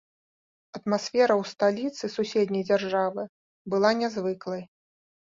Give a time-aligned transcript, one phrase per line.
[0.77, 3.25] Атмасфера ў сталіцы суседняй дзяржавы
[3.75, 4.63] была нязвыклай.